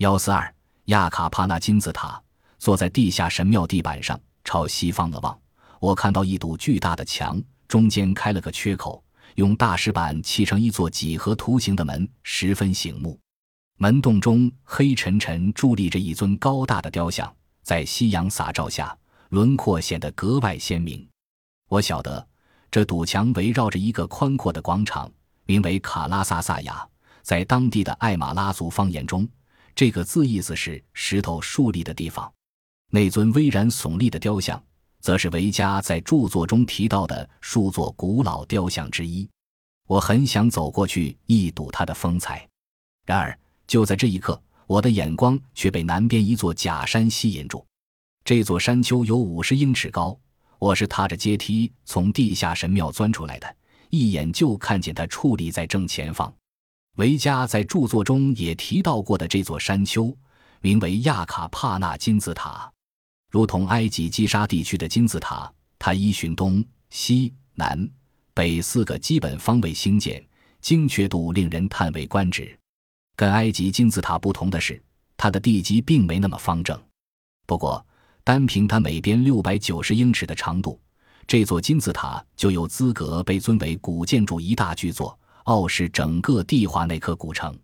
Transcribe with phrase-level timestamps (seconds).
[0.00, 0.54] 幺四二
[0.86, 2.18] 亚卡帕纳金字塔，
[2.56, 5.38] 坐在地下神庙地板上，朝西方的望。
[5.78, 7.38] 我看到一堵巨大的墙，
[7.68, 13.20] 中间开了个缺口，用大石板砌成一座几何图形的门，十分醒目。
[13.76, 17.30] 门洞中黑沉沉伫立着一尊高大的雕像，
[17.62, 18.96] 在夕阳洒照下，
[19.28, 21.06] 轮廓显得格外鲜明。
[21.68, 22.26] 我晓得，
[22.70, 25.12] 这堵墙围绕着一个宽阔的广场，
[25.44, 26.88] 名为卡拉萨萨亚，
[27.20, 29.28] 在当地的艾马拉族方言中。
[29.80, 32.30] 这个字意思是石头竖立的地方，
[32.90, 34.62] 那尊巍然耸立的雕像，
[35.00, 39.26] 则是维加在著作中提到的数座古老雕像之一。
[39.86, 42.46] 我很想走过去一睹它的风采，
[43.06, 43.34] 然而
[43.66, 47.64] 就在这一刻，我的眼光却被南边一座假山吸引住。
[48.22, 50.14] 这座山丘有五十英尺高，
[50.58, 53.56] 我是踏着阶梯从地下神庙钻出来的，
[53.88, 56.30] 一眼就看见它矗立在正前方。
[56.96, 60.14] 维加在著作中也提到过的这座山丘，
[60.60, 62.70] 名为亚卡帕纳金字塔，
[63.30, 67.88] 如同埃及基沙地区的金字塔，它依循东西南
[68.34, 70.22] 北四个基本方位兴建，
[70.60, 72.58] 精确度令人叹为观止。
[73.16, 74.82] 跟埃及金字塔不同的是，
[75.16, 76.78] 它的地基并没那么方正。
[77.46, 77.86] 不过，
[78.24, 80.80] 单凭它每边六百九十英尺的长度，
[81.26, 85.18] 这座金字塔就有资格被尊为古建筑一大巨作。
[85.44, 87.58] 傲视整个地华那颗古城，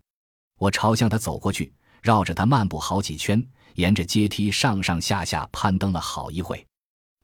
[0.59, 6.65] 我朝向它走过去，绕着它漫步好几圈，沿着阶梯上上下下攀登了好一会。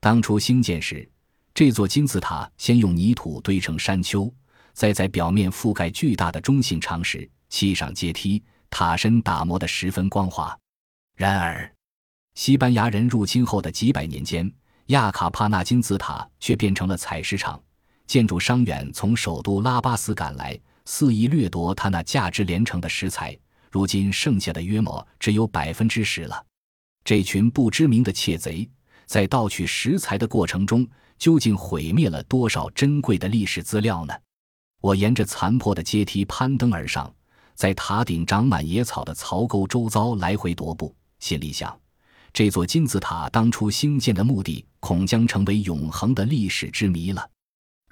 [0.00, 1.08] 当初兴建时，
[1.54, 4.32] 这座金字塔先用泥土堆成山丘，
[4.72, 10.58] 再在表面覆盖巨大的中性长石，砌上阶梯，塔身打磨得十分光滑。
[11.14, 11.72] 然而，
[12.34, 14.50] 西班牙人入侵后的几百年间，
[14.86, 17.62] 亚卡帕纳金字塔却变成了采石场。
[18.12, 23.34] 建筑商远从首都拉巴斯赶来，肆意掠夺他那价值连城的石材。
[23.70, 26.44] 如今剩下的约莫只有百分之十了。
[27.06, 28.68] 这群不知名的窃贼
[29.06, 34.12] 在盗取石材的过程中，究竟毁灭了多少珍贵的历史资料呢？
[34.82, 37.10] 我沿着残破的阶梯攀登而上，
[37.54, 41.74] 在塔顶长满野草的槽沟周遭来回踱步，心里想：
[42.30, 47.26] 这座金字塔当初兴建的目的，恐将成为永恒的历史之谜了。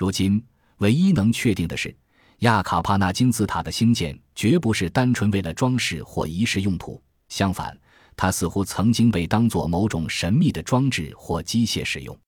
[0.01, 0.43] 如今，
[0.79, 1.95] 唯一能确定的是，
[2.39, 6.99] 亚卡帕纳金字塔的兴建绝不是单纯为了装饰或仪式用途。
[7.29, 7.79] 相反，
[8.17, 12.19] 它似乎曾经被当作某种神秘的装置或机械使用。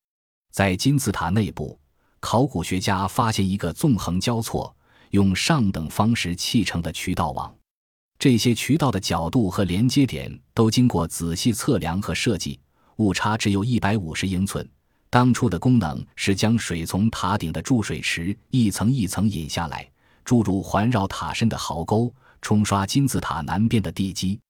[0.51, 1.81] 在金字塔内部，
[2.21, 4.77] 考古学家发现一个纵横交错、
[5.13, 7.51] 用上等方式砌成的渠道网。
[8.19, 12.61] 这些渠道的角度和连接点都经过仔细测量和设计，
[12.97, 14.69] 误差只有一百五十英寸。
[15.13, 19.87] 当初的功能是将水从塔顶的注水池一层一层引下来，
[20.25, 24.41] 注入环绕塔身的壕沟，冲刷金字塔南边的地基。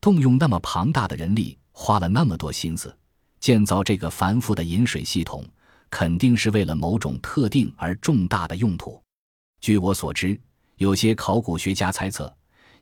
[0.00, 2.96] 动用那么庞大的人力，花了那么多心思，
[3.40, 5.44] 建造这个繁复的引水系统，
[5.90, 9.02] 肯定是为了某种特定而重大的用途。
[9.60, 10.40] 据我所知，
[10.76, 12.32] 有些考古学家猜测，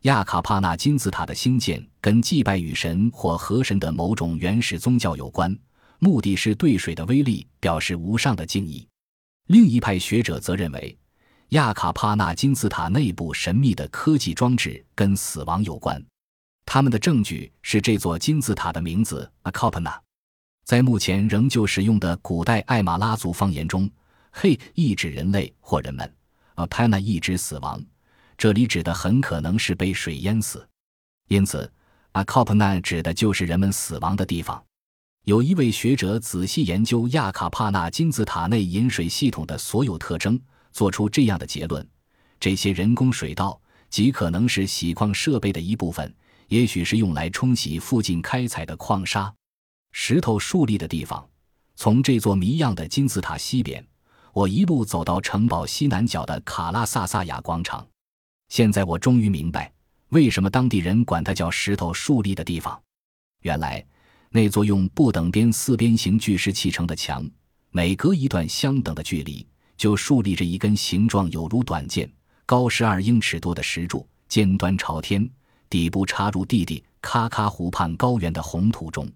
[0.01, 5.57] 亚卡帕纳金字塔的兴建跟祭拜雨神或河神的某种原始宗教有关。
[6.03, 8.85] 目的是对水的威力表示无上的敬意。
[9.47, 10.97] 另一派学者则认为，
[11.51, 16.03] 亚卡帕纳金字塔内部神秘的科技装置跟死亡有关。
[16.65, 19.97] 他们的证据是这座金字塔的名字 “Akopna”。
[20.65, 23.89] 在目前仍旧使用的古代艾马拉族方言中
[24.29, 26.13] ，“嘿”意指人类或人们
[26.57, 27.81] ，“Apana” 意指死亡。
[28.37, 30.67] 这里指的很可能是被水淹死，
[31.29, 31.71] 因此
[32.11, 34.61] “Akopna” 指的就是人们死亡的地方。
[35.23, 40.37] 有一位学者仔细研究亚卡帕纳金字塔内引水系统的所有特征，
[40.73, 41.87] 做出这样的结论：
[42.41, 46.13] 这些人工水道极可能是洗矿设备的一部分，
[46.49, 49.33] 也许是用来冲洗附近开采的矿沙。
[49.93, 51.25] 石头竖立的地方，
[51.77, 53.81] 从这座谜样的金字塔西边，
[54.33, 57.87] 我一路走到城堡西南角的卡拉萨萨亚广场。
[58.49, 59.71] 现在我终于明白，
[60.09, 62.77] 为什么当地人管它叫石头竖立的地方。
[63.43, 63.81] 原来。
[64.35, 67.23] 那座用不等边四边形巨石砌成的墙，
[67.69, 69.47] 每隔一段相等的距离，
[69.77, 72.11] 就竖立着一根形状有如短剑、
[72.43, 75.29] 高十二英尺多的石柱，尖端朝天，
[75.69, 79.07] 底部插入地底喀喀湖畔高原的红土中。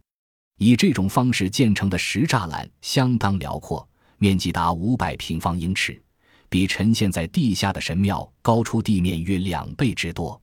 [0.60, 3.90] 以这种方式建成的石栅栏相当辽阔，
[4.20, 6.00] 面积达五百平方英尺，
[6.48, 10.40] 比沉陷在地下的神庙高出地面约两倍之多。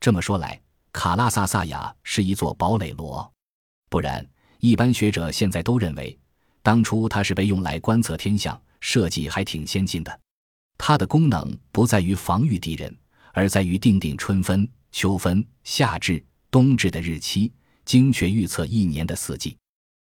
[0.00, 0.60] 这么说来，
[0.90, 3.32] 卡拉萨萨亚是一座堡垒罗。
[3.88, 4.26] 不然，
[4.60, 6.18] 一般学者现在都认为，
[6.62, 10.20] 当初它是被用来观测天象，设计还挺先进的。
[10.76, 12.94] 它的功能不在于防御敌人，
[13.32, 17.52] 而在于定定春分、秋分、夏至、冬至的日期，
[17.84, 19.56] 精确预测一年的四季。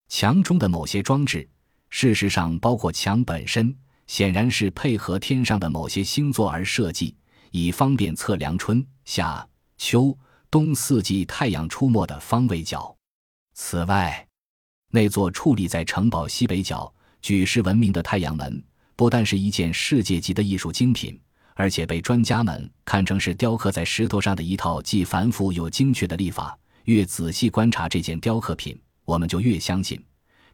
[0.07, 1.47] 墙中的某些装置，
[1.89, 3.75] 事实上包括墙本身，
[4.07, 7.15] 显然是配合天上的某些星座而设计，
[7.51, 9.45] 以方便测量春夏
[9.77, 10.17] 秋
[10.49, 12.95] 冬四季太阳出没的方位角。
[13.53, 14.27] 此外，
[14.89, 18.63] 那座矗立在城堡西北角、举世闻名的太阳门，
[18.95, 21.19] 不但是一件世界级的艺术精品，
[21.55, 26.57] 而且被专家们看成是雕刻在石头上的一套既繁复又精确的历法。
[26.85, 28.75] 越仔细观察这件雕刻品，
[29.05, 30.03] 我们就越相信，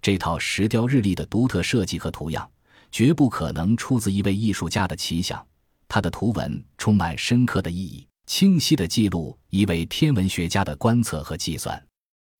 [0.01, 2.47] 这套石雕日历的独特设计和图样，
[2.91, 5.43] 绝不可能出自一位艺术家的奇想。
[5.87, 11.81] 它的图文充满深刻的意义，清晰地记录一位天文学家的观测和计算。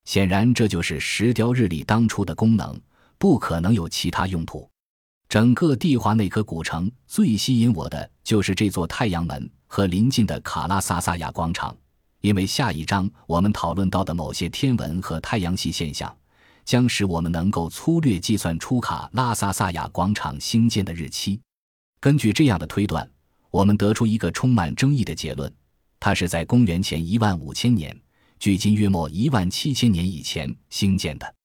[0.08, 2.80] 显然，这就是石雕日历当初的功能，
[3.18, 4.66] 不可能有其他用途。
[5.28, 11.76] 整个蒂华内科古城最吸引我的就是这座太阳门和临近的卡拉萨萨亚广场。
[12.22, 16.16] 因为下一章我们讨论到的某些天文和太阳系现象，
[16.64, 21.38] 将使我们能够粗略计算出卡拉萨萨亚广场兴建的日期。
[22.00, 23.06] 根据这样的推断，
[23.52, 25.54] 我们得出一个充满争议的结论：
[26.00, 27.94] 它是在公元前一万五千年，
[28.40, 31.37] 距今约莫一万七千年以前兴建的。